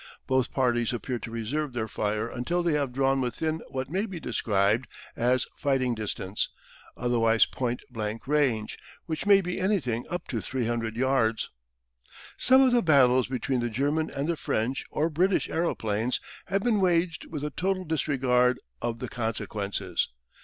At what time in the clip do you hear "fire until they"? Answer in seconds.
1.87-2.73